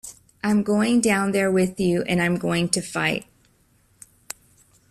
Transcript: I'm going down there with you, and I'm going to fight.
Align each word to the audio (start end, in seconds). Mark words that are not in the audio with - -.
I'm 0.43 0.63
going 0.63 0.99
down 0.99 1.31
there 1.31 1.51
with 1.51 1.79
you, 1.79 2.01
and 2.07 2.23
I'm 2.23 2.33
going 2.37 2.69
to 2.69 2.81
fight. 2.81 3.27